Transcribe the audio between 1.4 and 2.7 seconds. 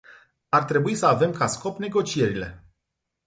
scop negocierile.